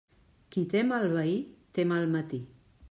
[0.55, 1.37] Qui té mal veí,
[1.77, 2.43] té mal matí.